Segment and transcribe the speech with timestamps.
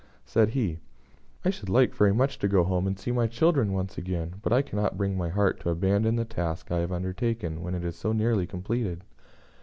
[0.25, 0.79] Said he:
[1.45, 4.51] "I should like very much to go home and see my children once again, but
[4.51, 7.95] I cannot bring my heart to abandon the task I have undertaken, when it is
[7.97, 9.03] so nearly completed.